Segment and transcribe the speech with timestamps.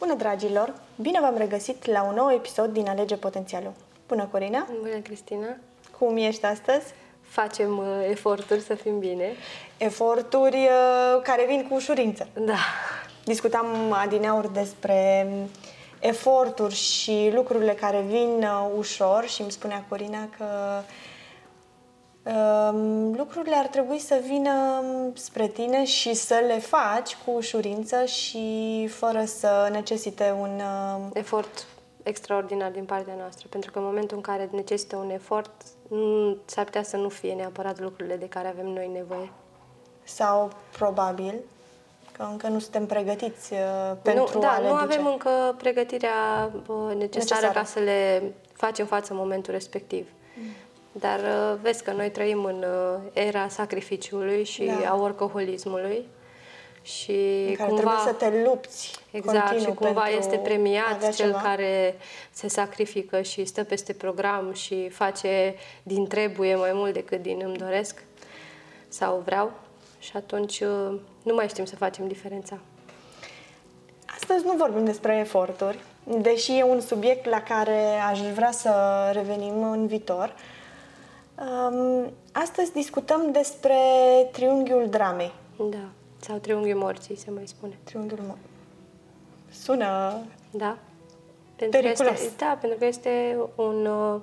[0.00, 0.74] Bună, dragilor!
[0.96, 3.72] Bine v-am regăsit la un nou episod din Alege Potențialul.
[4.06, 4.66] Bună, Corina!
[4.80, 5.56] Bună, Cristina!
[5.98, 6.84] Cum ești astăzi?
[7.20, 9.32] Facem uh, eforturi să fim bine.
[9.76, 12.28] Eforturi uh, care vin cu ușurință.
[12.34, 12.58] Da.
[13.24, 15.28] Discutam adineauri despre
[15.98, 20.84] eforturi și lucrurile care vin uh, ușor și îmi spunea Corina că uh,
[23.16, 24.82] lucrurile ar trebui să vină
[25.14, 30.60] spre tine și să le faci cu ușurință și fără să necesite un...
[30.60, 31.66] Uh, Efort
[32.02, 35.50] extraordinar din partea noastră, pentru că în momentul în care necesită un efort,
[35.88, 39.30] nu, s-ar putea să nu fie neapărat lucrurile de care avem noi nevoie.
[40.02, 41.34] sau probabil
[42.12, 43.58] că încă nu suntem pregătiți uh,
[44.02, 44.82] pentru nu, da, a le nu duce.
[44.84, 47.46] avem încă pregătirea uh, necesară, Necesară.
[47.52, 50.08] ca să le facem față în momentul respectiv.
[50.92, 54.90] Dar uh, vezi că noi trăim în uh, era sacrificiului și Da.
[54.90, 56.06] a workaholismului
[56.82, 60.38] și în care cumva trebuie să te lupți Exact, continuu și cumva pentru este a
[60.38, 61.40] premiat avea cel ceva.
[61.40, 61.96] care
[62.30, 67.56] se sacrifică și stă peste program și face din trebuie mai mult decât din îmi
[67.56, 68.02] doresc
[68.88, 69.52] sau vreau.
[69.98, 72.58] Și atunci uh, nu mai știm să facem diferența.
[74.06, 78.72] Astăzi nu vorbim despre eforturi, deși e un subiect la care aș vrea să
[79.12, 80.34] revenim în viitor.
[81.40, 83.76] Um, Astăzi discutăm despre
[84.32, 85.32] triunghiul dramei.
[85.70, 85.88] Da.
[86.20, 87.78] Sau triunghiul morții, se mai spune.
[87.84, 88.48] Triunghiul mo-
[89.52, 90.14] Sună...
[90.50, 90.76] Da?
[91.56, 92.12] Pentru că Periculos.
[92.20, 94.20] este, da, pentru că este un, uh,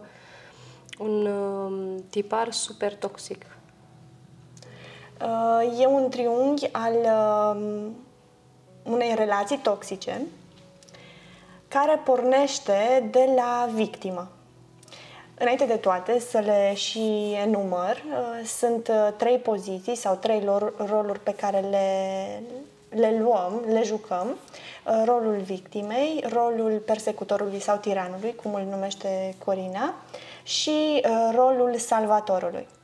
[1.00, 3.46] un uh, tipar super toxic.
[5.22, 6.94] Uh, E un triunghi al
[7.56, 7.96] um,
[8.94, 10.22] unei relații toxice
[11.68, 14.28] care pornește de la victimă.
[15.40, 20.74] Înainte de toate, să le și enumăr, uh, sunt uh, trei poziții sau trei lor-
[20.90, 21.88] roluri pe care le,
[22.90, 24.28] le luăm, le jucăm.
[24.86, 29.94] Uh, Rolul victimei, rolul persecutorului sau tiranului, cum îl numește Corina,
[30.44, 32.77] și uh, rolul salvatorului uh,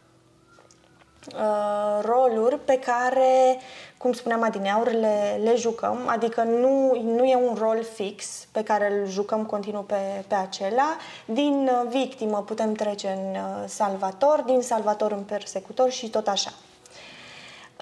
[2.01, 3.59] roluri pe care,
[3.97, 8.91] cum spuneam adineaur, le, le jucăm, adică nu, nu e un rol fix pe care
[8.93, 10.97] îl jucăm continuu pe, pe acela.
[11.25, 16.51] Din uh, victimă putem trece în uh, salvator, din salvator în persecutor și tot așa.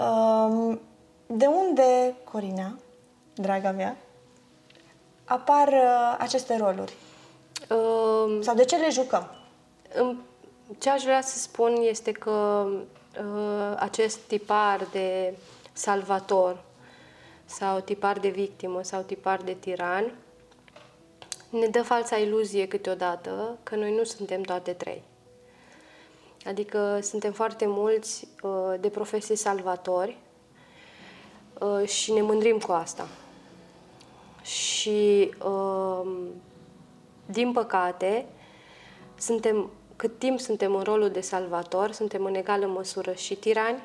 [0.06, 0.80] Um,
[1.28, 2.74] De unde, Corina,
[3.34, 3.98] draga mea,
[5.26, 6.94] apar uh, aceste roluri?
[7.70, 9.28] Uh, Sau de ce le jucăm?
[9.94, 10.18] În-
[10.78, 12.80] Ce aș vrea să spun este că uh,
[13.78, 15.38] acest tipar de
[15.74, 16.64] salvator
[17.46, 20.12] sau tipar de victimă sau tipar de tiran
[21.52, 25.04] ne dă falsa iluzie câteodată că noi nu suntem toate trei.
[26.46, 30.18] Adică suntem foarte mulți uh, de profesie salvatori
[31.60, 33.08] uh, și ne mândrim cu asta.
[34.42, 36.12] Și uh,
[37.26, 38.26] din păcate,
[39.18, 39.70] suntem,
[40.02, 43.84] cât timp suntem în rolul de salvator, suntem în egală măsură și tirani,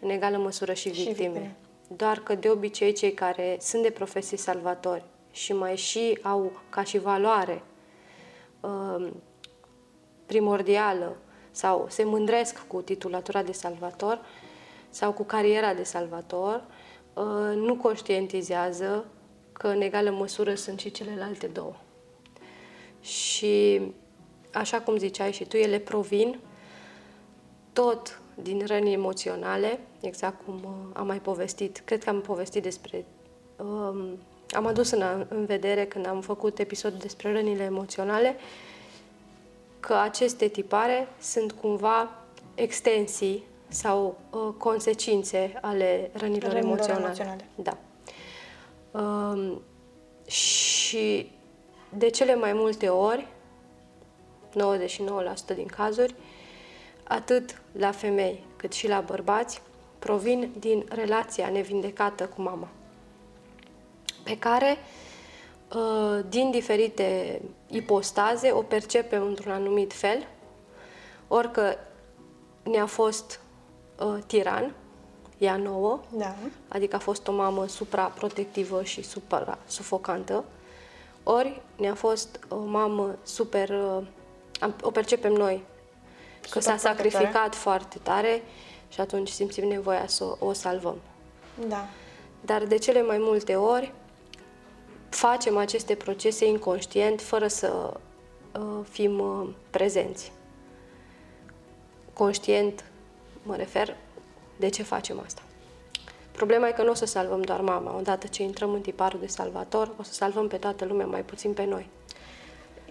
[0.00, 1.28] în egală măsură și Și victime.
[1.28, 1.56] victime.
[1.96, 6.82] Doar că de obicei cei care sunt de profesie salvatori și mai și au ca
[6.82, 7.62] și valoare
[8.60, 9.22] um,
[10.26, 11.16] primordială
[11.50, 14.20] sau se mândresc cu titulatura de salvator
[14.88, 16.64] sau cu cariera de salvator,
[17.14, 19.04] uh, nu conștientizează
[19.52, 21.74] că în egală măsură sunt și celelalte două.
[23.00, 23.80] Și
[24.54, 26.38] așa cum ziceai și tu, ele provin
[27.72, 31.82] tot din răni emoționale, exact cum uh, am mai povestit.
[31.84, 33.04] Cred că am povestit despre.
[33.56, 34.18] Um,
[34.50, 38.36] am adus în, în vedere când am făcut episod despre rănile emoționale
[39.80, 42.10] că aceste tipare sunt cumva
[42.54, 47.04] extensii sau uh, consecințe ale rănilor, Rănilor emoționale.
[47.04, 47.44] emoționale.
[47.54, 47.76] Da.
[49.00, 49.62] Um,
[50.26, 51.30] și
[51.96, 53.26] de cele mai multe ori,
[54.54, 56.14] 99% din cazuri,
[57.02, 59.62] atât la femei cât și la bărbați,
[59.98, 62.68] provin din relația nevindecată cu mama,
[64.22, 64.76] pe care,
[65.74, 70.26] uh, din diferite ipostaze, o percepem într-un anumit fel,
[71.28, 71.78] orică
[72.62, 73.40] ne-a fost
[73.98, 74.74] uh, tiran,
[75.38, 76.34] ea nouă, Da.
[76.68, 80.44] adică a fost o mamă supraprotectivă și supra-sufocantă,
[81.22, 84.06] ori ne-a fost o mamă super, uh,
[84.60, 85.64] am- o percepem noi,
[86.50, 87.08] că s-a Supraprotectoare.
[87.14, 88.42] sacrificat foarte tare
[88.88, 90.96] și atunci simțim nevoia să o, o salvăm.
[91.68, 91.88] Da.
[92.40, 93.92] Dar de cele mai multe ori
[95.08, 97.92] facem aceste procese inconștient, fără să
[98.58, 100.32] uh, fim uh, prezenți.
[102.12, 102.84] Conștient,
[103.42, 103.96] mă refer,
[104.56, 105.42] de ce facem asta.
[106.32, 107.96] Problema e că nu o să salvăm doar mama.
[107.96, 111.52] Odată ce intrăm în tiparul de salvator, o să salvăm pe toată lumea, mai puțin
[111.52, 111.88] pe noi.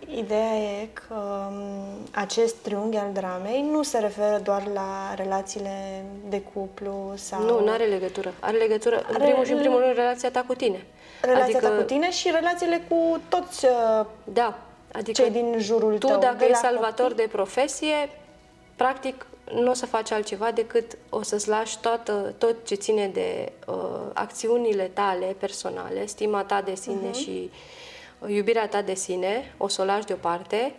[0.07, 1.15] Ideea e că
[1.49, 7.41] um, acest triunghi al dramei nu se referă doar la relațiile de cuplu sau...
[7.41, 8.33] Nu, nu are legătură.
[8.39, 9.13] Are legătură, are...
[9.13, 10.85] în primul și în primul rând, relația ta cu tine.
[11.21, 11.67] Relația adică...
[11.67, 14.59] ta cu tine și relațiile cu toți uh, da,
[14.93, 16.15] adică cei din jurul tu, tău.
[16.15, 17.23] Tu, dacă ești salvator copii...
[17.23, 18.09] de profesie,
[18.75, 23.51] practic nu o să faci altceva decât o să-ți lași toată, tot ce ține de
[23.67, 23.75] uh,
[24.13, 27.23] acțiunile tale personale, stima ta de sine uh-huh.
[27.23, 27.51] și
[28.27, 30.73] iubirea ta de sine, o să o lași deoparte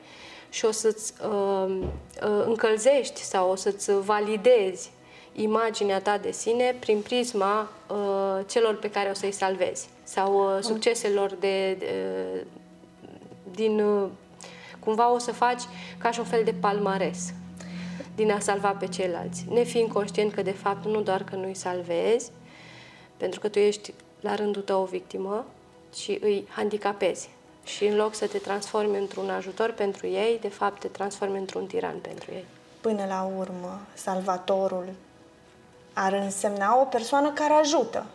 [0.48, 1.78] și o să-ți uh,
[2.22, 4.90] uh, încălzești sau o să-ți validezi
[5.34, 10.62] imaginea ta de sine prin prisma uh, celor pe care o să-i salvezi sau uh,
[10.62, 11.94] succeselor de, de,
[13.50, 14.08] din uh,
[14.78, 15.62] cumva o să faci
[15.98, 17.32] ca și un fel de palmares
[18.14, 22.30] din a salva pe ceilalți, nefiind conștient că de fapt nu doar că nu-i salvezi,
[23.16, 25.46] pentru că tu ești la rândul tău o victimă,
[25.94, 27.28] ci îi handicapezi.
[27.64, 31.66] Și în loc să te transformi într-un ajutor pentru ei, de fapt te transformi într-un
[31.66, 32.44] tiran pentru ei.
[32.80, 34.88] Până la urmă, salvatorul
[35.92, 38.06] ar însemna o persoană care ajută,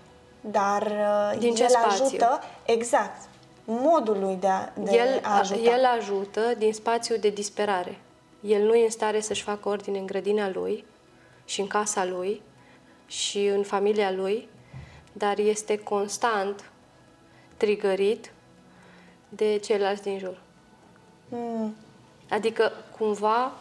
[0.41, 2.05] dar uh, Din el ce spațiu?
[2.05, 3.27] ajută exact
[3.65, 5.59] modul lui de a, de el, a ajuta.
[5.59, 7.97] El ajută din spațiu de disperare.
[8.41, 10.85] El nu e în stare să-și facă ordine în grădina lui
[11.45, 12.41] și în casa lui
[13.07, 14.47] și în familia lui,
[15.11, 16.69] dar este constant
[17.59, 18.31] trigărit
[19.29, 20.41] de ceilalți din jur.
[21.29, 21.75] Mm.
[22.29, 23.51] Adică, cumva,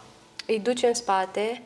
[0.46, 1.62] îi duce în spate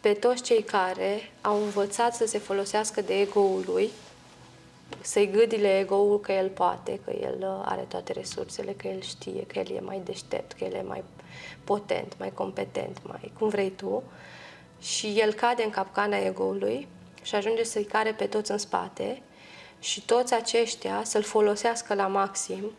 [0.00, 3.90] pe toți cei care au învățat să se folosească de ego-ul lui,
[5.00, 9.44] să-i gâdile ego-ul că el poate, că el uh, are toate resursele, că el știe,
[9.46, 11.04] că el e mai deștept, că el e mai
[11.64, 14.02] potent, mai competent, mai cum vrei tu.
[14.80, 16.88] Și el cade în capcana ego-ului
[17.22, 19.22] și ajunge să-i care pe toți în spate
[19.80, 22.72] și toți aceștia să-l folosească la maxim,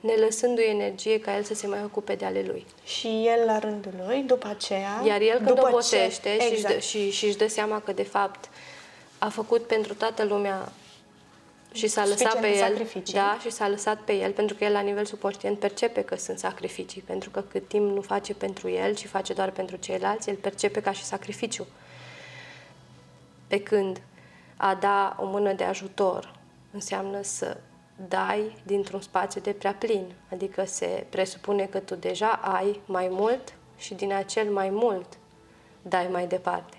[0.00, 2.66] ne lăsându-i energie ca el să se mai ocupe de ale lui.
[2.84, 5.02] Și el la rândul lui, după aceea...
[5.04, 6.44] Iar el când după obosește ce...
[6.44, 6.82] și, exact.
[6.82, 8.48] și, și, și își dă seama că de fapt
[9.18, 10.72] a făcut pentru toată lumea
[11.72, 13.14] și s-a lăsat pe el, sacrificii.
[13.14, 16.38] da, și s-a lăsat pe el, pentru că el la nivel subconștient percepe că sunt
[16.38, 20.36] sacrificii, pentru că cât timp nu face pentru el, ci face doar pentru ceilalți, el
[20.36, 21.66] percepe ca și sacrificiu.
[23.46, 24.00] Pe când
[24.56, 26.40] a da o mână de ajutor
[26.72, 27.56] înseamnă să
[28.08, 33.54] dai dintr-un spațiu de prea plin, adică se presupune că tu deja ai mai mult
[33.76, 35.06] și din acel mai mult
[35.82, 36.76] dai mai departe.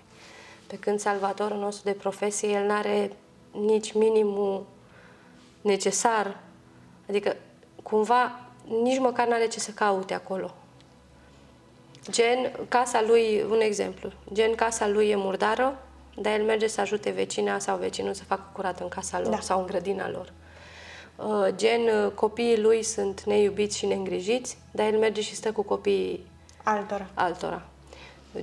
[0.66, 3.10] Pe când salvatorul nostru de profesie, el nu are
[3.50, 4.66] nici minimul
[5.60, 6.40] necesar,
[7.08, 7.36] adică
[7.82, 8.40] cumva
[8.82, 10.54] nici măcar nu are ce să caute acolo.
[12.10, 15.82] Gen, casa lui, un exemplu, gen casa lui e murdară,
[16.20, 19.40] dar el merge să ajute vecina sau vecinul să facă curat în casa lor Da.
[19.40, 20.32] sau în grădina lor.
[21.16, 25.62] Uh, Gen, uh, copiii lui sunt neiubiți și neîngrijiți, dar el merge și stă cu
[25.62, 26.26] copiii
[26.62, 27.06] Altora.
[27.14, 27.62] altora.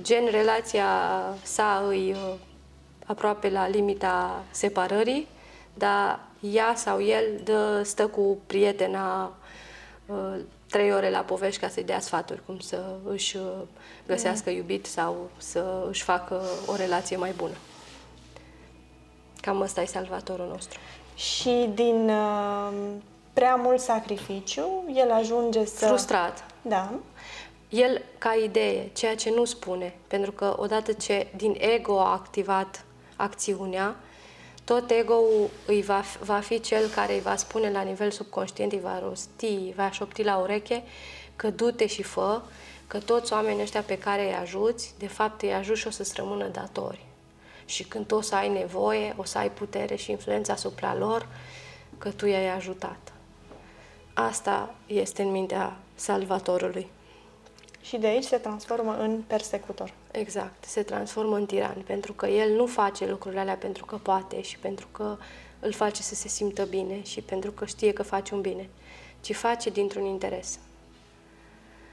[0.00, 0.86] Gen, relația
[1.42, 2.34] sa îi uh,
[3.06, 5.28] aproape la limita separării,
[5.74, 9.32] dar ea sau el dă, stă cu prietena
[10.06, 10.34] uh,
[10.72, 13.42] trei ore la povești ca să-i dea sfaturi, cum să își uh,
[14.06, 17.54] găsească iubit sau să își facă o relație mai bună.
[19.40, 20.78] Cam ăsta e salvatorul nostru.
[21.14, 22.72] Și din uh,
[23.32, 25.86] prea mult sacrificiu, el ajunge să...
[25.86, 26.44] Frustrat.
[26.62, 26.92] Da.
[27.68, 32.84] El, ca idee, ceea ce nu spune, pentru că odată ce din ego a activat
[33.16, 33.96] acțiunea,
[34.64, 38.80] tot ego-ul îi va, va fi cel care îi va spune la nivel subconștient, îi
[38.80, 40.82] va rosti, îi va șopti la ureche
[41.36, 42.42] că du-te și fă,
[42.86, 46.12] că toți oamenii ăștia pe care îi ajuți, de fapt îi ajuți și o să-ți
[46.16, 47.06] rămână datori.
[47.64, 51.28] Și când tu o să ai nevoie, o să ai putere și influența asupra lor,
[51.98, 53.12] că tu i-ai ajutat.
[54.14, 56.86] Asta este în mintea salvatorului.
[57.82, 59.92] Și de aici se transformă în persecutor.
[60.12, 64.42] Exact, se transformă în tiran, pentru că el nu face lucrurile alea pentru că poate
[64.42, 65.16] și pentru că
[65.60, 68.68] îl face să se simtă bine și pentru că știe că face un bine,
[69.20, 70.58] ci face dintr-un interes.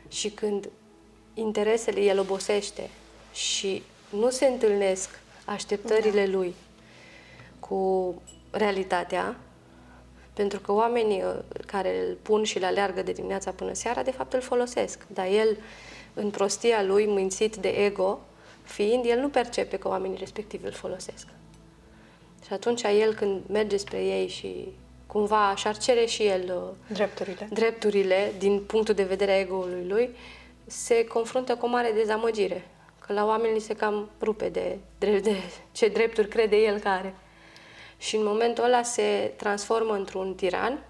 [0.08, 0.70] Și când
[1.34, 2.90] interesele el obosește
[3.34, 6.32] și nu se întâlnesc așteptările da.
[6.32, 6.56] lui
[7.60, 8.14] cu
[8.52, 9.36] realitatea,
[10.34, 14.12] pentru că oamenii uh, care îl pun și le aleargă de dimineața până seara, de
[14.12, 15.08] fapt îl folosesc.
[15.08, 15.58] Dar el,
[16.14, 18.20] în prostia lui, mințit de ego,
[18.64, 21.28] fiind, el nu percepe că oamenii respectivi îl folosesc.
[22.46, 24.68] Și atunci el, când merge spre ei și
[25.08, 27.48] cumva și-ar cere și el uh, Drepturile.
[27.52, 30.10] drepturile din punctul de vedere a ego-ului lui,
[30.66, 32.68] se confruntă cu o mare dezamăgire.
[33.06, 35.36] Că la oameni li se cam rupe de, de, de
[35.72, 37.16] ce drepturi crede el că are.
[37.98, 40.84] Și în momentul ăla se transformă într-un tiran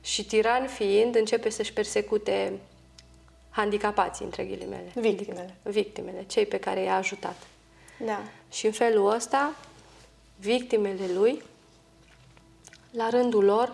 [0.00, 2.58] și tiran fiind începe să-și persecute
[3.56, 4.92] handicapații, între ghilimele.
[4.94, 5.40] Victimele.
[5.40, 7.36] Adică victimele, cei pe care i-a ajutat.
[8.04, 8.20] Da.
[8.50, 9.54] Și în felul ăsta,
[10.38, 11.42] victimele lui,
[12.90, 13.72] la rândul lor,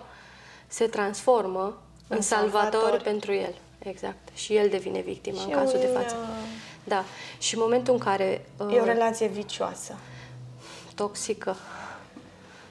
[0.66, 3.02] se transformă în, În salvator, salvatori.
[3.02, 3.54] pentru el.
[3.78, 4.28] Exact.
[4.34, 6.16] Și el devine victimă Și în cazul de un, față.
[6.20, 6.26] uh,
[6.84, 7.04] Da.
[7.38, 9.98] Și în momentul în care uh, E o relație vicioasă.
[10.94, 11.56] toxică,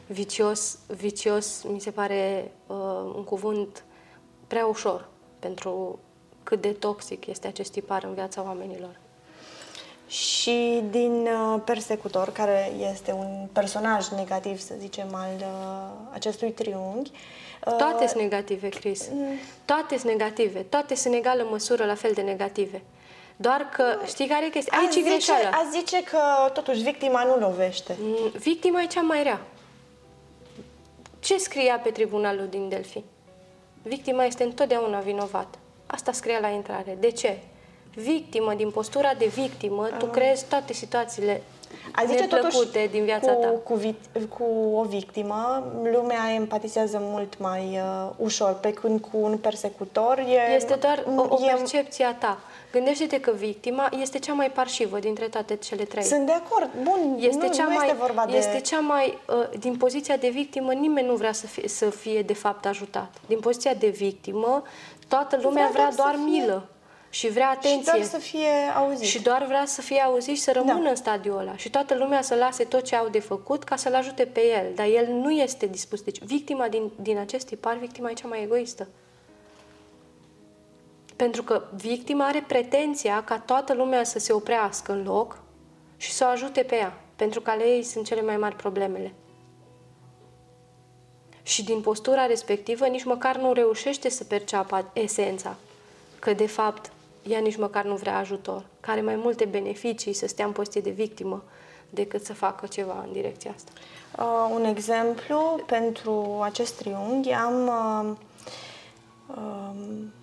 [0.08, 2.75] vicios, vicios mi se pare uh,
[3.15, 3.84] un cuvânt
[4.48, 5.08] prea ușor
[5.39, 6.00] pentru
[6.44, 9.00] cât de toxic este acest tipar în viața oamenilor.
[10.08, 17.12] Și din uh, persecutor, care este un personaj negativ, să zicem, al uh, acestui triunghi,
[17.66, 19.10] uh, Toate sunt negative, Chris.
[19.66, 20.60] Toate sunt negative.
[20.60, 22.82] Toate sunt în egală măsură la fel de negative.
[23.36, 24.78] Doar că, știi care e chestia?
[24.78, 25.58] Aici ați e zice, greșeala.
[25.58, 26.20] ați zice că
[26.54, 27.96] totuși victima nu lovește.
[28.00, 29.42] Mm, Victima e cea mai rea.
[31.20, 33.04] Ce scria pe tribunalul din Delphi?
[33.82, 35.58] Victima este întotdeauna vinovată.
[35.92, 36.98] Asta scria la intrare.
[37.00, 37.38] De ce?
[37.94, 41.42] Victimă, din postura de victimă, tu creezi toate situațiile
[41.92, 43.48] A zice totuși neplăcute din viața cu, ta.
[43.64, 43.96] Cu, vi-
[44.30, 44.44] cu
[44.76, 50.56] o victimă, lumea empatizează mult mai uh, ușor, pe când cu un persecutor e...
[50.56, 52.40] Este doar o, o e- percepție a ta.
[52.72, 56.04] Gândește-te că victima este cea mai parșivă dintre toate cele trei.
[56.04, 56.70] Sunt de acord.
[56.84, 58.38] Bun, Este nu, cea nu mai, este vorba de...
[58.38, 62.22] este cea mai uh, din poziția de victimă, nimeni nu vrea să fie, să fie
[62.22, 63.14] de fapt ajutat.
[63.28, 64.64] Din poziția de victimă,
[65.15, 66.70] toată lumea Vrea vrea, doar doar să fie- milă
[67.10, 67.91] și vrea Și atenție.
[67.94, 69.08] doar să fie auzit.
[69.08, 70.89] Și doar vrea să fie auzit și să rămână Da.
[70.89, 71.56] în stadiul ăla.
[71.56, 74.72] Și toată lumea să lase tot ce au de făcut ca să-l ajute pe el.
[74.75, 76.01] Dar el nu este dispus.
[76.01, 78.88] Deci victima din, din acest tipar, victima e cea mai egoistă.
[81.15, 85.38] Pentru că victima are pretenția ca toată lumea să se oprească în loc
[85.98, 86.94] și să o ajute pe ea.
[87.15, 89.13] Pentru că ale ei sunt cele mai mari problemele.
[91.51, 95.55] Și din postura respectivă nici măcar nu reușește să perceapă esența.
[96.20, 96.91] Că de fapt
[97.22, 98.65] ea nici măcar nu vrea ajutor.
[98.79, 101.43] Care are mai multe beneficii să stea în poziție de victimă
[101.89, 103.72] decât să facă ceva în direcția asta.
[104.17, 108.15] Uh, un exemplu pentru acest triunghi am uh,
[109.38, 110.13] um,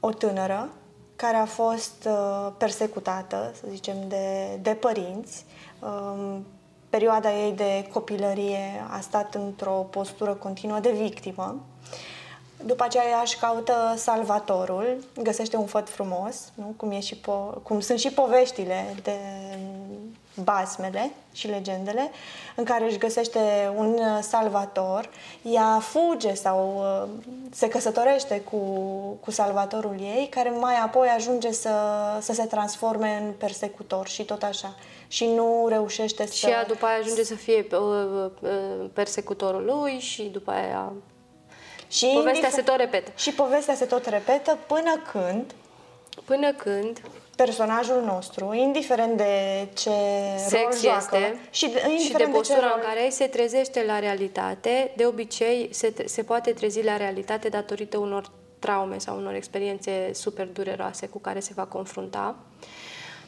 [0.00, 0.68] o tânără
[1.16, 5.44] care a fost uh, persecutată, să zicem, de, de părinți.
[5.80, 6.44] Um,
[6.90, 11.60] perioada ei de copilărie a stat într-o postură continuă de victimă.
[12.64, 16.74] După aceea ea își caută salvatorul, găsește un făt frumos, nu?
[16.76, 19.16] Cum, e și po- cum sunt și poveștile de
[20.34, 22.10] basmele și legendele,
[22.54, 25.10] în care își găsește un uh, salvator,
[25.42, 27.08] ea fuge sau uh,
[27.50, 28.56] se căsătorește cu,
[29.20, 31.70] cu salvatorul ei, care mai apoi ajunge să,
[32.20, 34.74] să se transforme în persecutor și tot așa.
[35.08, 36.32] Și nu reușește să...
[36.32, 38.50] Și ea după aia ajunge să fie uh, uh,
[38.92, 40.92] persecutorul lui și după aia
[41.88, 43.10] și povestea indifer- se tot repetă.
[43.16, 45.54] Și povestea se tot repetă până când
[46.24, 47.00] Până când
[47.44, 52.24] personajul nostru, indiferent de ce rol sex joacă este și de, și de indiferent de,
[52.24, 56.84] ce postura rol, în care se trezește la realitate, de obicei se, se poate trezi
[56.84, 62.36] la realitate datorită unor traume sau unor experiențe super dureroase cu care se va confrunta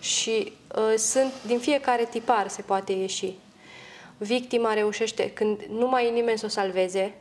[0.01, 3.33] și uh, sunt din fiecare tipar se poate ieși.
[4.19, 7.15] Victima reușește când nu mai e nimeni să o salveze,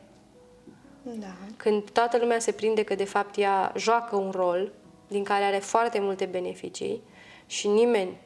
[1.02, 1.34] Da.
[1.56, 4.72] când toată lumea se prinde că de fapt ea joacă un rol
[5.12, 7.02] din care are foarte multe beneficii
[7.46, 8.16] și nimeni,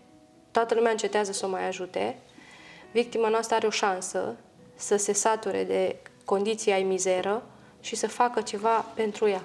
[0.51, 2.19] toată lumea încetează să o mai ajute,
[2.93, 4.37] victima noastră are o șansă
[4.75, 7.43] să se sature de condiția ai mizeră
[7.81, 9.45] și să facă ceva pentru ea.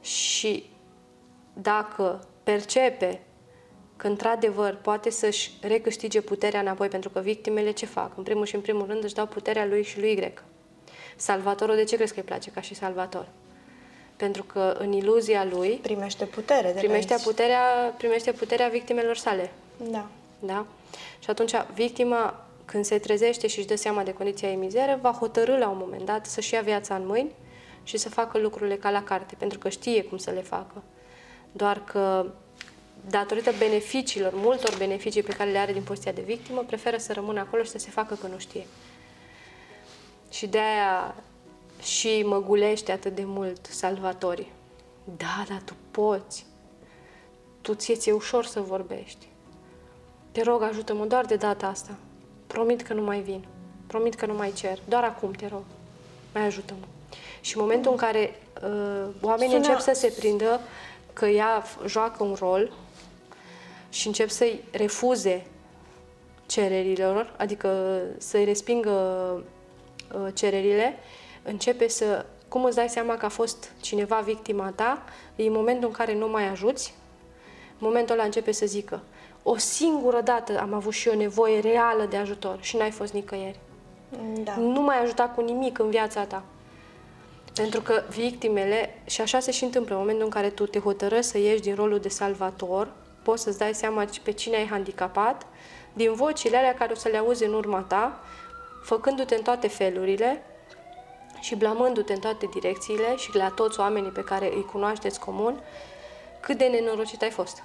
[0.00, 0.70] Și
[1.52, 3.20] dacă percepe
[3.96, 8.16] că într-adevăr poate să-și recâștige puterea înapoi, pentru că victimele ce fac?
[8.16, 10.32] În primul și în primul rând își dau puterea lui și lui Y.
[11.16, 13.28] Salvatorul, de ce crezi că îi place ca și salvator?
[14.16, 17.24] Pentru că în iluzia lui Primește putere de primește la aici.
[17.24, 19.50] puterea, primește puterea victimelor sale.
[19.90, 20.06] Da.
[20.38, 20.66] Da?
[21.18, 25.12] Și atunci victima, când se trezește și își dă seama de condiția ei mizeră, va
[25.12, 27.30] hotărâ la un moment dat să-și ia viața în mâini
[27.82, 30.82] și să facă lucrurile ca la carte, pentru că știe cum să le facă.
[31.52, 32.26] Doar că,
[33.10, 37.40] datorită beneficiilor, multor beneficii pe care le are din poziția de victimă, preferă să rămână
[37.40, 38.66] acolo și să se facă că nu știe.
[40.30, 41.14] Și de aia
[41.84, 44.52] și mă gulește atât de mult salvatorii.
[45.16, 46.46] Da, dar tu poți.
[47.60, 49.26] Tu ție ți-e ușor să vorbești.
[50.32, 51.96] Te rog, ajută-mă doar de data asta.
[52.46, 53.44] Promit că nu mai vin.
[53.86, 54.78] Promit că nu mai cer.
[54.88, 55.62] Doar acum, te rog.
[56.34, 56.84] Mai ajută-mă.
[57.40, 60.60] Și în momentul în care uh, oamenii Sună- încep să se prindă
[61.12, 62.72] că ea f- joacă un rol
[63.88, 65.46] și încep să-i refuze
[66.46, 68.90] cererilor, adică să-i respingă
[70.14, 70.96] uh, cererile,
[71.44, 72.26] începe să...
[72.48, 75.02] Cum îți dai seama că a fost cineva victima ta?
[75.36, 76.94] E momentul în care nu mai ajuți,
[77.78, 79.02] momentul ăla începe să zică
[79.46, 83.58] o singură dată am avut și eu nevoie reală de ajutor și n-ai fost nicăieri.
[84.44, 84.56] Da.
[84.56, 86.42] Nu mai ajuta cu nimic în viața ta.
[87.54, 91.30] Pentru că victimele, și așa se și întâmplă, în momentul în care tu te hotărăști
[91.30, 95.46] să ieși din rolul de salvator, poți să-ți dai seama pe cine ai handicapat,
[95.92, 98.20] din vocile alea care o să le auzi în urma ta,
[98.82, 100.42] făcându-te în toate felurile
[101.44, 105.60] și blamându-te în toate direcțiile și la toți oamenii pe care îi cunoașteți comun,
[106.40, 107.62] cât de nenorocit ai fost.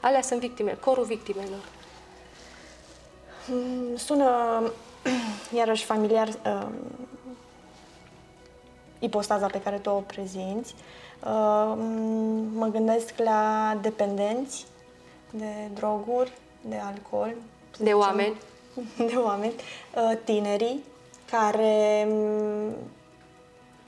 [0.00, 1.64] Alea sunt victime, corul victimelor.
[3.48, 4.62] Mm, Sună
[5.58, 6.66] iarăși familiar uh,
[8.98, 10.74] ipostaza pe care tu o prezinți.
[11.24, 11.72] Uh,
[12.54, 14.66] mă gândesc la dependenți
[15.30, 17.34] de droguri, de alcool.
[17.70, 18.36] să De zicem, oameni.
[19.10, 19.54] De oameni.
[19.94, 20.84] Uh, tinerii
[21.30, 22.74] care mm,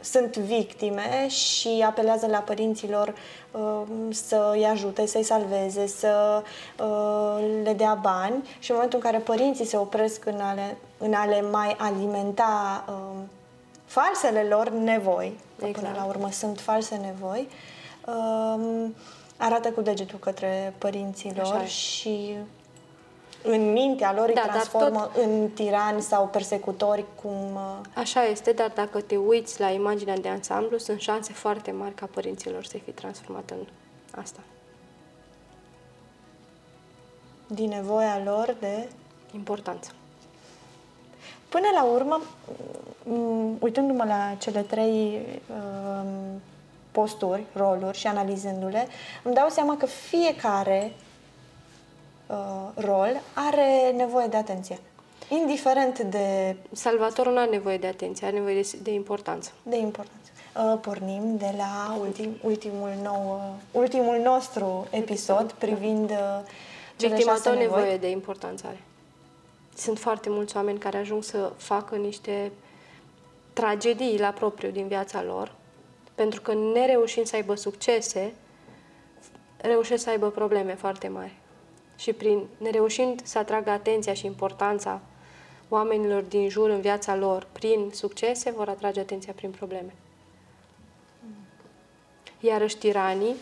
[0.01, 3.15] sunt victime și apelează la părinților
[3.51, 6.43] uh, să-i ajute, să-i salveze, să
[6.83, 11.15] uh, le dea bani și în momentul în care părinții se opresc în ale, în
[11.15, 13.23] a le mai alimenta uh,
[13.85, 15.97] falsele lor nevoi, că până Exact.
[15.97, 17.49] la urmă sunt false nevoi,
[18.07, 18.89] uh,
[19.37, 21.67] arată cu degetul către părinții Așa lor e.
[21.67, 22.37] și
[23.43, 27.55] în mintea lor îi Da, dar transformă în tirani sau persecutori cum...
[27.55, 31.95] uh, Așa este, dar dacă te uiți la imaginea de ansamblu, sunt șanse foarte mari
[31.95, 33.67] ca părinților să fi transformat în
[34.21, 34.41] asta.
[37.55, 38.89] din nevoia lor de...
[39.35, 39.91] Importanță.
[41.49, 42.21] Până la urmă,
[43.05, 46.41] m, uitându-mă la cele trei um,
[46.91, 48.87] posturi, roluri și analizându-le,
[49.23, 50.93] îmi dau seama că fiecare
[52.33, 54.79] uh, rol are nevoie de atenție.
[55.29, 59.51] Indiferent de, Salvatorul nu are nevoie de atenție, are nevoie de, de importanță.
[59.63, 60.17] de importanță.
[60.57, 63.41] Uh, pornim de la ultim, ultimul, nou,
[63.73, 66.17] uh, ultimul nostru episod privind uh,
[66.97, 67.77] cele Victima șase tot nevoi.
[67.77, 68.83] nevoie de importanță are.
[69.77, 72.53] Sunt foarte mulți oameni care ajung să facă niște
[73.53, 75.55] tragedii la propriu din viața lor,
[76.15, 78.33] pentru că nereușind să aibă succese,
[79.57, 81.41] reușesc să aibă probleme foarte mari.
[82.03, 85.01] Și prin nereușind să atragă atenția și importanța
[85.69, 89.95] oamenilor din jur în viața lor prin succese, vor atrage atenția prin probleme.
[92.41, 93.35] Iarăși tiranii,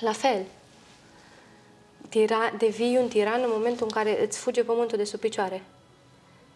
[0.00, 0.44] la fel.
[2.08, 5.62] Tira, devii un tiran în momentul în care îți fuge pământul de sub picioare.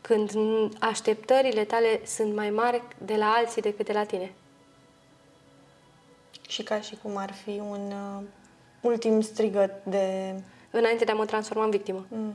[0.01, 4.33] Când n- așteptările tale sunt mai mari de la alții decât de la tine.
[6.49, 8.23] Și ca și cum ar fi un uh,
[8.81, 10.35] ultim strigăt de...
[10.79, 12.07] Înainte de a mă transforma în victimă.
[12.09, 12.35] Mm.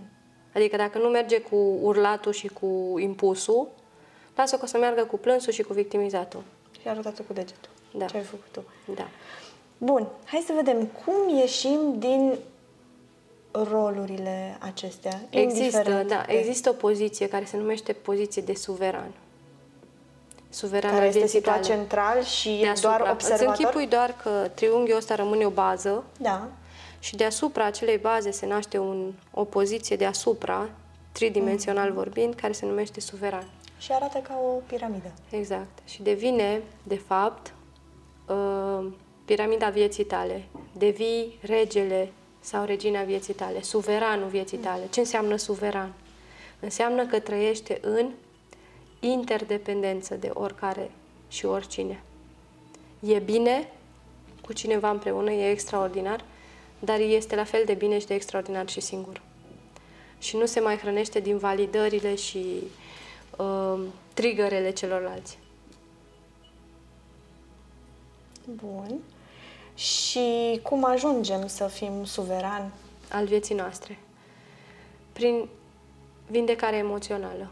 [0.55, 3.67] Adică dacă nu merge cu urlatul și cu impusul,
[4.35, 6.43] lasă că o să meargă cu plânsul și cu victimizatul.
[6.81, 7.69] Și arătat cu degetul.
[7.97, 8.05] Da.
[8.05, 8.63] Ce ai făcut tu.
[8.95, 9.07] Da.
[9.77, 12.33] Bun, hai să vedem cum ieșim din
[13.51, 15.19] rolurile acestea.
[15.29, 19.11] Există, indiferent da, de- există o poziție care se numește poziție de suveran.
[20.49, 21.67] Suveran care al este vieții situat tale.
[21.75, 22.97] central și e Deasupra.
[22.97, 23.47] doar Îți observator.
[23.47, 26.47] închipui doar că triunghiul ăsta rămâne o bază Da.
[27.01, 30.69] Și deasupra acelei baze se naște un, o poziție deasupra,
[31.11, 31.95] tridimensional Mhm.
[31.95, 33.49] vorbind, care se numește suveran.
[33.79, 35.11] Și arată ca o piramidă.
[35.29, 35.79] Exact.
[35.85, 37.53] Și devine, de fapt,
[38.27, 38.85] uh,
[39.25, 40.43] piramida vieții tale.
[40.77, 44.81] Devii regele sau regina vieții tale, suveranul vieții tale.
[44.89, 45.93] Ce înseamnă suveran?
[46.59, 48.09] Înseamnă că trăiește în
[48.99, 50.91] interdependență de oricare
[51.27, 52.03] și oricine.
[52.99, 53.69] E bine
[54.45, 56.23] cu cineva împreună, e extraordinar,
[56.83, 59.21] dar este la fel de bine și de extraordinar și singur.
[60.19, 62.45] Și nu se mai hrănește din validările și
[63.37, 63.79] uh,
[64.13, 65.37] triggerele celorlalți.
[68.45, 68.99] Bun.
[69.75, 72.71] Și cum ajungem să fim suverani?
[73.11, 73.99] al vieții noastre.
[75.11, 75.47] Prin
[76.27, 77.51] vindecare emoțională.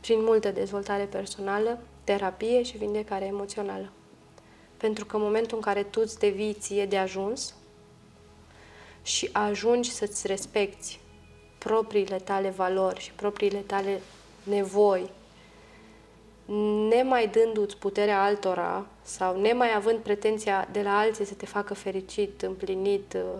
[0.00, 3.92] Prin multă dezvoltare personală, terapie și vindecare emoțională.
[4.76, 7.54] Pentru că în momentul în care tu îți devii ție de ajuns
[9.08, 10.98] și ajungi să-ți respecti
[11.58, 14.00] propriile tale valori și propriile tale
[14.42, 15.10] nevoi,
[16.88, 22.42] nemai dându-ți puterea altora sau nemai având pretenția de la alții să te facă fericit,
[22.42, 23.38] împlinit, uh,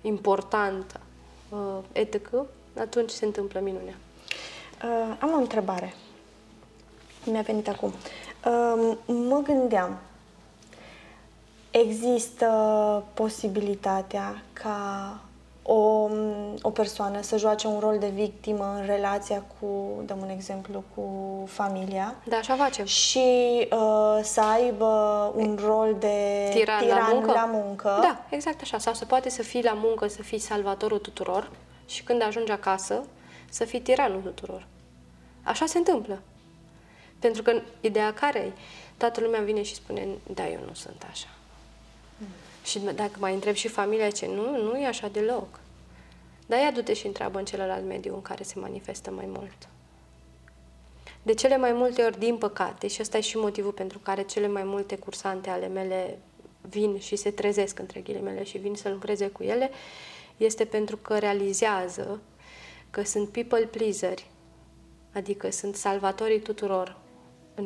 [0.00, 1.00] important,
[1.48, 2.30] uh, etc.,
[2.78, 3.94] atunci se întâmplă minunea.
[4.84, 5.94] Uh, am o întrebare.
[7.24, 7.92] Mi-a venit acum.
[8.44, 9.98] Uh, mă gândeam,
[11.70, 12.46] există
[13.14, 15.18] posibilitatea ca
[15.62, 16.08] o,
[16.62, 19.66] o persoană să joace un rol de victimă în relația cu,
[20.04, 21.04] dăm un exemplu, cu
[21.46, 22.14] familia.
[22.24, 22.84] Da, așa facem.
[22.84, 23.18] Și
[23.72, 27.32] uh, să aibă un rol de Tiran, tiran la, muncă.
[27.32, 27.98] la muncă.
[28.00, 28.78] Da, exact așa.
[28.78, 31.50] Sau se poate să fii la muncă, să fii salvatorul tuturor
[31.86, 33.04] și când ajungi acasă,
[33.50, 34.66] să fii tiranul tuturor.
[35.42, 36.22] Așa se întâmplă.
[37.18, 38.52] Pentru că ideea care e?
[38.96, 41.28] Toată lumea vine și spune, da, eu nu sunt așa.
[42.60, 42.64] Mm.
[42.64, 45.60] Și dacă mai întreb și familia, ce nu, nu e așa deloc.
[46.46, 49.68] Dar ia du-te și întreabă în celălalt mediu în care se manifestă mai mult.
[51.22, 54.48] De cele mai multe ori, din păcate, și ăsta e și motivul pentru care cele
[54.48, 56.18] mai multe cursante ale mele
[56.60, 59.70] vin și se trezesc între ghilimele și vin să lucreze cu ele,
[60.36, 62.20] este pentru că realizează
[62.90, 64.30] că sunt people pleaseri,
[65.12, 66.99] adică sunt salvatorii tuturor în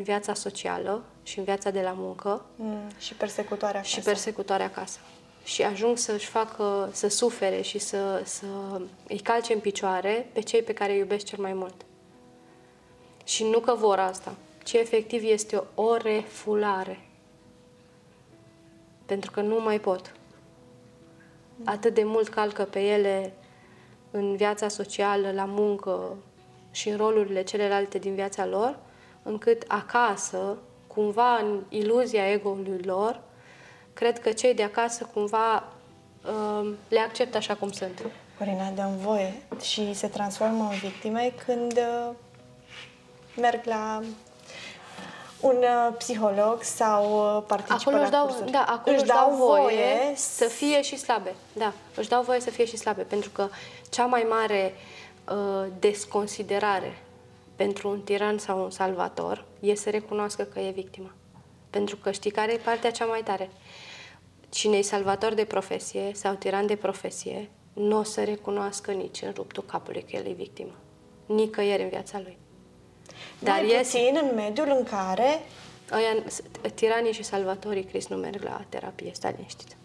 [0.02, 2.44] viața socială și în viața de la muncă.
[2.56, 4.10] Mm, și persecutoarea Și acasă.
[4.10, 4.98] persecutoarea acasă.
[5.44, 8.46] Și ajung să-și facă, să sufere și să, să
[9.08, 11.74] îi calce în picioare pe cei pe care îi iubesc cel mai mult.
[13.24, 17.00] Și nu că vor asta, ci efectiv este o refulare.
[19.06, 20.14] Pentru că nu mai pot.
[21.64, 23.32] Atât de mult calcă pe ele
[24.10, 26.16] în viața socială, la muncă
[26.70, 28.78] și în rolurile celelalte din viața lor,
[29.24, 30.56] încât acasă,
[30.86, 33.20] cumva în iluzia ego-ului lor,
[33.92, 35.64] cred că cei de acasă cumva
[36.24, 38.02] uh, le acceptă așa cum sunt.
[38.38, 42.10] Corina, dăm voie și se transformă în victime când uh,
[43.36, 44.00] merg la
[45.40, 48.50] un uh, psiholog sau uh, participă Acolo la își dau, cursuri.
[48.50, 51.34] da, acolo își dau voie să fie și slabe.
[51.52, 53.48] Da, își dau voie să fie și slabe, pentru că
[53.90, 54.74] cea mai mare
[55.28, 57.03] uh, desconsiderare
[57.56, 61.12] pentru un tiran sau un salvator e să recunoască că e victimă.
[61.70, 63.50] Pentru că știi care e partea cea mai tare?
[64.48, 69.32] Cine e salvator de profesie sau tiran de profesie, nu o să recunoască nici în
[69.32, 70.74] ruptul capului că el e victimă.
[71.26, 72.38] Nicăieri în viața lui.
[73.38, 75.40] Dar mai iese- puțin în mediul în care
[75.90, 76.22] Aia,
[76.74, 79.76] tiranii și salvatorii Crist nu merg la terapie, stai liniștit.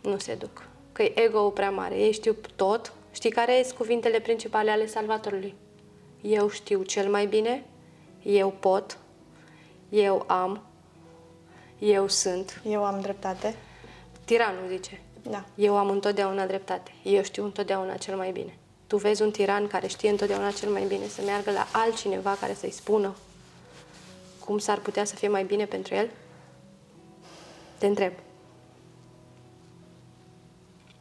[0.00, 0.68] Nu se duc.
[0.92, 1.94] Că e ego prea mare.
[1.94, 2.92] Ei știu tot.
[3.12, 5.54] Știi care sunt cuvintele principale ale salvatorului?
[6.20, 7.64] Eu știu cel mai bine,
[8.22, 8.98] eu pot,
[9.88, 10.62] eu am,
[11.78, 12.60] eu sunt.
[12.64, 13.54] eu am dreptate.
[14.24, 15.44] Tiranul zice, Da.
[15.54, 18.58] eu am întotdeauna dreptate, eu știu întotdeauna cel mai bine.
[18.86, 22.54] Tu vezi un tiran care știe întotdeauna cel mai bine să meargă la altcineva care
[22.54, 23.14] să-i spună
[24.50, 26.10] cum s-ar putea să fie mai bine pentru el?
[27.78, 28.12] Te întreb.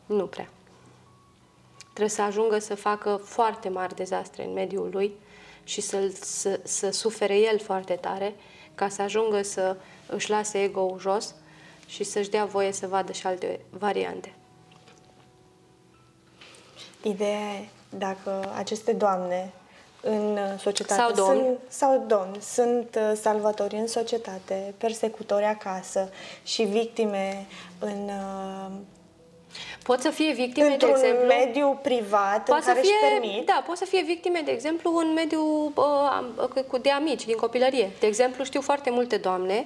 [0.06, 0.50] Nu prea.
[2.00, 5.14] Trebuie să ajungă să facă foarte mari dezastre în mediul lui
[5.64, 8.36] și să, să, să sufere el foarte tare
[8.76, 9.76] ca să ajungă să
[10.08, 11.36] își lase ego-ul jos
[11.88, 14.34] și să-și dea voie să vadă și alte variante.
[17.04, 19.54] Ideea e, dacă aceste doamne
[20.02, 21.42] în societate Sau domni.
[21.42, 26.10] sunt, sau domni sunt uh, salvatori în societate, persecutori acasă
[26.44, 27.46] și victime
[27.80, 28.72] în, uh,
[29.84, 31.26] Pot să fie victime, de într-un exemplu...
[31.26, 33.46] mediu privat în Poate să care își fie, permit.
[33.46, 35.84] da, pot să fie victime, de exemplu, în mediul uh,
[36.18, 37.92] am- cu de amici, din copilărie.
[38.00, 39.66] De exemplu, știu foarte multe doamne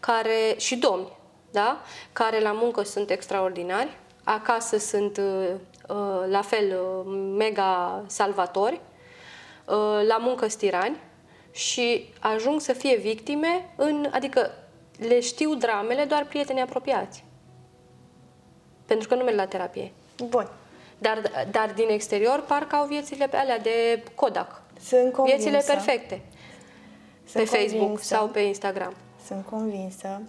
[0.00, 1.08] care, și domni,
[1.50, 1.80] da?
[2.12, 5.48] care la muncă sunt extraordinari, acasă sunt uh,
[5.88, 8.80] uh, la fel uh, mega salvatori,
[9.64, 10.96] uh, la muncă stirani
[11.50, 14.50] și ajung să fie victime, în, adică
[14.98, 17.24] le știu dramele doar prietenii apropiați.
[18.88, 19.92] Pentru că nu merg la terapie.
[20.28, 20.48] Bun.
[20.98, 24.62] Dar, dar din exterior parcă au viețile pe alea de Kodak.
[24.80, 26.20] Sunt convinsă, Viețile perfecte.
[27.32, 28.14] Pe Sunt Facebook convinsă.
[28.14, 28.94] sau pe Instagram.
[29.26, 30.22] Sunt convinsă.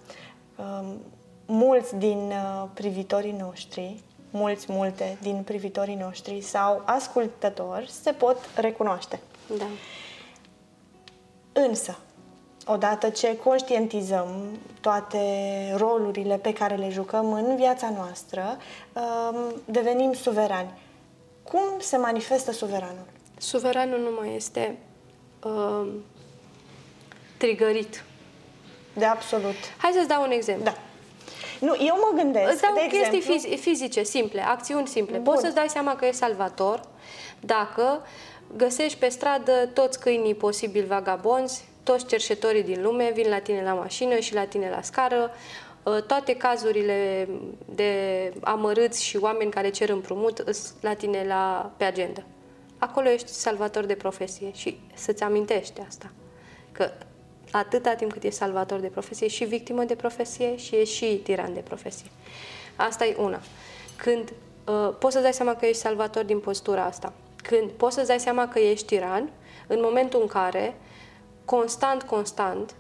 [0.56, 1.02] Um,
[1.46, 9.20] mulți din uh, privitorii noștri, mulți, multe din privitorii noștri sau ascultători se pot recunoaște.
[9.58, 9.66] Da.
[11.52, 11.98] Însă,
[12.72, 14.28] odată ce conștientizăm
[14.82, 15.20] toate
[15.78, 18.58] rolurile pe care le jucăm în viața noastră,
[18.94, 20.72] um, devenim suverani.
[21.44, 23.06] Cum se manifestă suveranul?
[23.38, 24.78] Suveranul nu mai este
[25.44, 25.88] uh,
[27.38, 28.04] trigărit.
[28.94, 29.56] De absolut.
[29.78, 30.64] Hai să-ți dau un exemplu.
[30.64, 30.76] Da.
[31.60, 35.18] Nu, eu mă gândesc, Îți dau de chestii exemplu, fizi- fizice, simple, acțiuni simple.
[35.18, 35.24] Bun.
[35.24, 36.82] Poți să-ți dai seama că e salvator
[37.40, 38.02] dacă
[38.56, 43.74] găsești pe stradă toți câinii posibil vagabonzi, toți cerșetorii din lume vin la tine la
[43.74, 45.32] mașină și la tine la scară,
[45.84, 47.28] uh, toate cazurile
[47.66, 47.94] de
[48.42, 52.24] amărâți și oameni care cer împrumut îs la tine la, pe agenda.
[52.78, 56.12] Acolo ești salvator de profesie și să-ți amintești asta.
[56.72, 56.92] Că
[57.52, 61.06] atâta timp cât e salvator de profesie, e și victimă de profesie și e și
[61.24, 62.08] tiran de profesie.
[62.76, 63.40] Asta e una.
[63.96, 64.34] Când
[64.66, 67.14] uh, poți să-ți dai seama că ești salvator din postura asta.
[67.44, 69.30] Când poți să-ți dai seama că ești tiran,
[69.68, 70.76] în momentul în care,
[71.50, 72.76] constant, constant,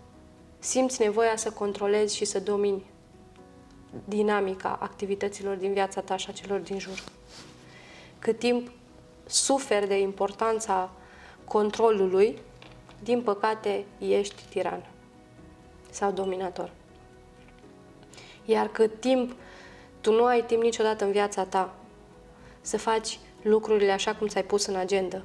[0.59, 2.85] simți nevoia să controlezi și să domini
[4.05, 7.03] dinamica activităților din viața ta și a celor din jur.
[8.19, 8.71] Cât timp
[9.25, 10.91] suferi de importanța
[11.45, 12.39] controlului,
[13.03, 14.85] din păcate ești tiran
[15.89, 16.71] sau dominator.
[18.45, 19.35] Iar cât timp
[20.01, 21.75] tu nu ai timp niciodată în viața ta
[22.61, 25.21] să faci lucrurile așa cum ți-ai pus în agenda,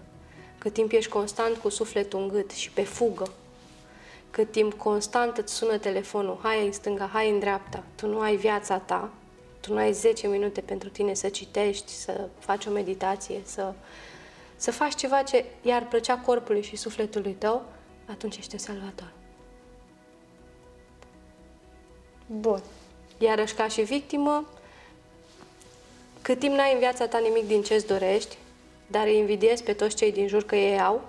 [0.64, 3.32] cât timp ești constant cu sufletul în gât și pe fugă,
[4.30, 8.36] cât timp constant îți sună telefonul, hai în stânga, hai în dreapta, tu nu ai
[8.36, 9.10] viața ta,
[9.60, 13.72] tu nu ai 10 minute pentru tine să citești, să faci o meditație, să,
[14.56, 17.62] să faci ceva ce i-ar plăcea corpului și sufletului tău,
[18.06, 19.12] atunci ești un salvator.
[22.26, 22.62] Bun.
[23.18, 24.48] Iarăși ca și victimă,
[26.22, 28.36] cât timp n-ai în viața ta nimic din ce-ți dorești,
[28.86, 31.02] dar îi invidiezi pe toți cei din jur că ei au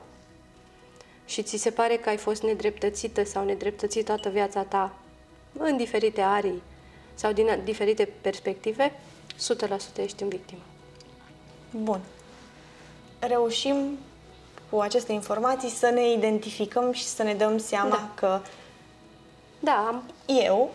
[1.26, 4.94] și ți se pare că ai fost nedreptățită sau nedreptățit toată viața ta
[5.58, 6.62] în diferite arii
[7.14, 8.92] sau din diferite perspective,
[9.34, 10.62] 100% ești în victimă.
[11.72, 12.00] Bun.
[13.20, 13.98] Reușim
[14.70, 18.12] cu aceste informații să ne identificăm și să ne dăm seama Da.
[18.16, 18.42] că
[19.60, 20.04] Da, am,
[20.44, 20.72] eu,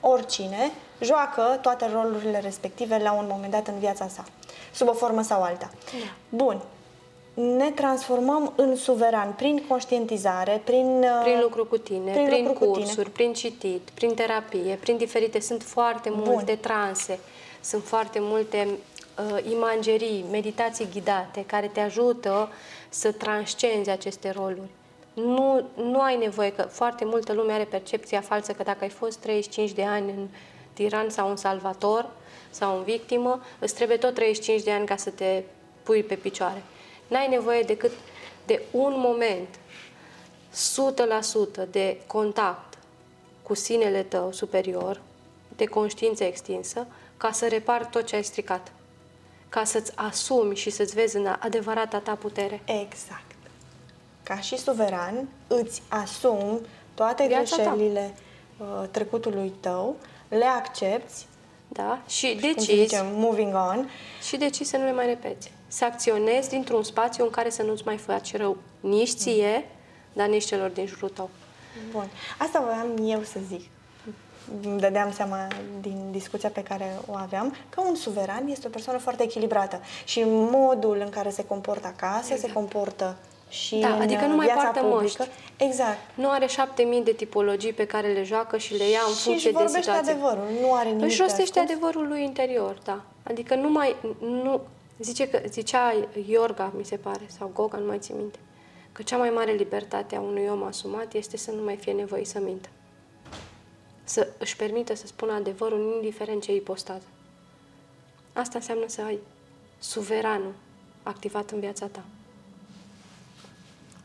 [0.00, 4.24] oricine, joacă toate rolurile respective la un moment dat în viața sa,
[4.72, 5.70] sub o formă sau alta.
[5.84, 6.12] Da.
[6.28, 6.62] Bun.
[7.34, 10.86] Ne transformăm în suveran prin conștientizare, prin...
[11.02, 12.84] uh, prin lucru cu tine, prin prin, lucru cu tine.
[12.84, 16.22] cursuri, prin citit, prin terapie, prin diferite, sunt foarte Bun.
[16.24, 17.18] multe transe,
[17.60, 22.48] sunt foarte multe uh, imagerii, meditații ghidate care te ajută
[22.88, 24.70] să transcenzi aceste roluri.
[25.14, 29.18] Nu, nu ai nevoie, că foarte multă lume are percepția falsă că dacă ai fost
[29.18, 30.28] 35 de ani în
[30.72, 32.10] tiran sau un salvator
[32.50, 35.42] sau în victimă, îți trebuie tot 35 de ani ca să te
[35.82, 36.62] pui pe picioare.
[37.08, 37.90] N-ai nevoie decât
[38.46, 39.48] de un moment
[41.64, 42.78] 100% de contact
[43.42, 45.00] cu sinele tău superior,
[45.56, 48.72] de conștiință extinsă, ca să repari tot ce ai stricat.
[49.48, 52.62] Ca să-ți asumi și să-ți vezi în adevărata ta putere.
[52.64, 53.24] Exact.
[54.22, 56.60] Ca și suveran, îți asumi
[56.94, 57.62] toate Viața ta.
[57.62, 58.14] greșelile
[58.58, 59.96] uh, trecutului tău,
[60.28, 61.26] le accepti
[61.76, 62.00] Da?
[62.08, 63.90] Și cum se decizi, zice, moving on,
[64.26, 65.52] și decizi să nu le mai repeți.
[65.68, 69.68] Să acționezi dintr-un spațiu în care să nu-ți mai faci rău nici ție,
[70.12, 71.30] dar nici celor din jurul tău.
[71.90, 72.08] Bun.
[72.38, 73.68] Asta voiam eu să zic.
[74.62, 75.46] Îmi dădeam seama
[75.80, 80.22] din discuția pe care o aveam că un suveran este o persoană foarte echilibrată și
[80.26, 83.16] modul în care se comportă acasă, se comportă
[83.48, 85.02] și Da, în adică nu mai viața poartă publică.
[85.02, 85.34] măști.
[85.56, 85.98] Exact.
[86.14, 89.22] Nu are șapte mii de tipologii pe care le joacă și le ia în și
[89.22, 90.12] funcție își de vorbește situație.
[90.12, 91.70] adevărul, nu are nimic Își de rostește ascuns.
[91.78, 93.04] adevărul lui interior, da.
[93.22, 94.60] Adică nu mai, nu,
[94.98, 95.94] zice că, zicea
[96.28, 98.38] Iorga, mi se pare, sau Goga, nu mai țin minte,
[98.92, 102.24] că cea mai mare libertate a unui om asumat este să nu mai fie nevoie
[102.24, 102.68] să mintă.
[104.04, 107.04] Să își permită să spună adevărul, indiferent ce ipostază.
[108.32, 109.18] Asta înseamnă să ai
[109.78, 110.52] suveranul
[111.02, 112.02] activat în viața ta.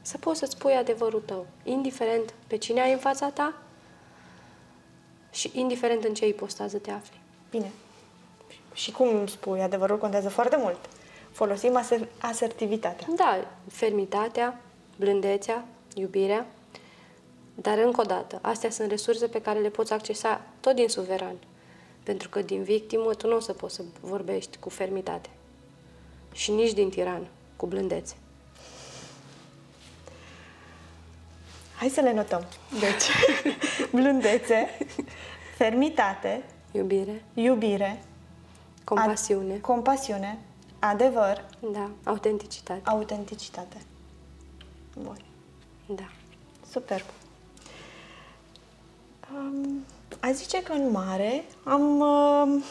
[0.02, 3.54] Să poți să-ți spui adevărul tău, indiferent pe cine ai în fața ta
[5.32, 7.20] și indiferent în ce ipostază te afli.
[7.50, 7.72] Bine.
[8.74, 10.78] Și cum spui, adevărul contează foarte mult.
[11.32, 13.08] Folosim aser- asertivitatea.
[13.16, 14.62] Da, fermitatea,
[14.98, 16.46] blândețea, iubirea,
[17.56, 21.36] dar încă o dată, astea sunt resurse pe care le poți accesa tot din suveran.
[22.04, 25.30] Pentru că din victimă tu nu o să poți să vorbești cu fermitate.
[26.32, 28.16] Și nici din tiran, cu blândețe.
[31.82, 32.46] Hai să le notăm.
[32.80, 33.10] Deci,
[34.02, 34.78] blândețe,
[35.58, 38.04] fermitate, Iubire, iubire,
[38.84, 40.40] compasiune, ad- compasiune,
[40.80, 43.78] adevăr, da, autenticitate, autenticitate.
[45.04, 45.18] Bun.
[45.86, 46.10] da.
[46.72, 47.06] Superb.
[49.34, 49.86] Um,
[50.20, 52.64] a zice că în mare am uh,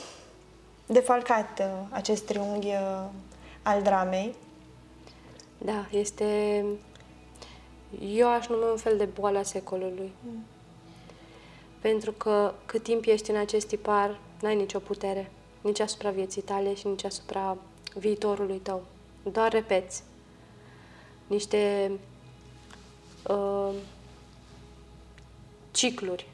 [0.87, 3.05] defalcat uh, acest triunghi uh,
[3.62, 4.35] al dramei.
[5.59, 6.64] Da, este...
[7.98, 10.12] Eu aș numi un fel de boala secolului.
[11.81, 15.31] Pentru că cât timp ești în acest tipar, n-ai nicio putere.
[15.61, 17.57] Nici asupra vieții tale și nici asupra
[17.94, 18.83] viitorului tău.
[19.33, 20.03] Doar repeți
[21.26, 21.90] niște
[23.29, 23.70] uh,
[25.70, 26.26] cicluri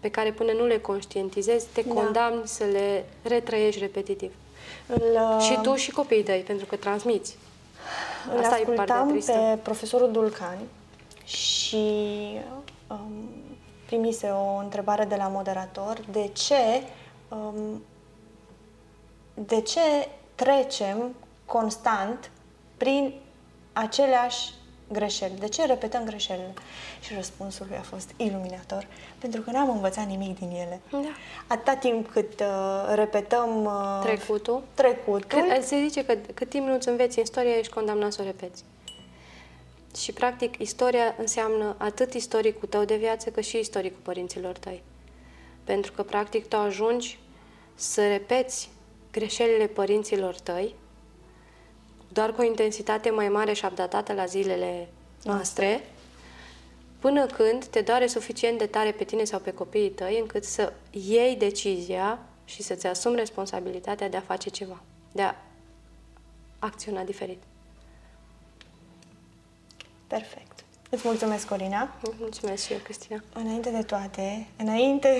[0.00, 1.94] pe care până nu le conștientizezi, te Da.
[1.94, 4.32] condamni să le retrăiești repetitiv.
[4.86, 7.36] Îl, uh, Și tu și copiii tăi, pentru că transmiți.
[8.32, 9.32] Îl Asta e partea ascultam tristă.
[9.32, 10.58] pe profesorul Dulcan
[11.24, 11.86] și
[12.88, 13.28] um,
[13.86, 16.82] primise o întrebare de la moderator de ce
[17.28, 17.82] um,
[19.34, 22.30] de ce trecem constant
[22.76, 23.14] prin
[23.72, 24.52] aceleași
[24.92, 25.38] greșeli?
[25.38, 26.54] De ce repetăm greșelile?
[27.00, 28.86] Și răspunsul lui a fost iluminator,
[29.18, 30.80] pentru că n-am învățat nimic din ele.
[30.90, 30.98] Da.
[31.46, 34.62] Atâta timp cât uh, repetăm uh, Trecutul.
[34.74, 38.24] trecutul Cât, se zice că cât timp nu-ți înveți în istoria, ești condamnat să o
[38.24, 38.64] repeți.
[39.96, 44.82] Și, practic, istoria înseamnă atât istoricul tău de viață, cât și istoricul părinților tăi.
[45.64, 47.18] Pentru că, practic, tu ajungi
[47.74, 48.70] să repeți
[49.12, 50.74] greșelile părinților tăi,
[52.12, 54.88] doar cu o intensitate mai mare și updatată la zilele
[55.24, 55.84] noastre,
[56.98, 60.72] până când te doare suficient de tare pe tine sau pe copiii tăi încât să
[60.90, 65.34] iei decizia și să-ți asumi responsabilitatea de a face ceva, de a
[66.58, 67.42] acționa diferit.
[70.06, 70.49] Perfect.
[70.92, 71.88] Îți mulțumesc, Corina.
[72.18, 73.22] Mulțumesc și eu, Cristina.
[73.32, 75.16] Înainte de toate, înainte,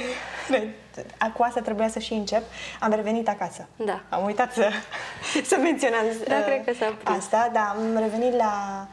[1.37, 2.43] cu asta trebuia să și încep,
[2.81, 3.69] am revenit acasă.
[3.77, 4.03] Da.
[4.09, 4.71] Am uitat să,
[5.51, 7.19] să menționez Da, uh, cred că s-a prins.
[7.19, 8.87] asta, da, am revenit la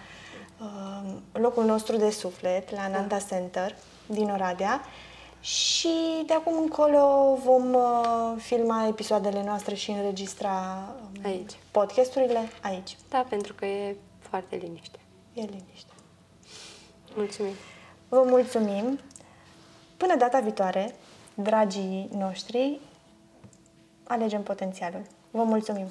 [0.62, 4.82] uh, locul nostru de suflet, la Nanda Center din Oradea
[5.42, 10.86] și de acum încolo vom uh, filma episoadele noastre și înregistra
[11.16, 11.52] um, Aici.
[11.72, 12.98] podcasturile aici.
[13.10, 13.96] Da, pentru că e
[14.30, 15.00] foarte liniște.
[15.34, 15.87] E liniște.
[17.18, 17.54] Mulțumim.
[18.10, 19.00] Vă mulțumim.
[19.98, 20.96] Până data viitoare,
[21.34, 22.80] dragii noștri,
[24.04, 25.02] alegem potențialul.
[25.32, 25.88] Vă mulțumim!